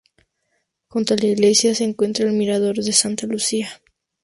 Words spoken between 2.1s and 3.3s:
el mirador de Santa